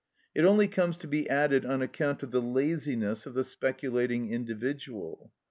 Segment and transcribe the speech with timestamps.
[0.33, 5.31] It only comes to be added on account of the laziness of the speculating individual.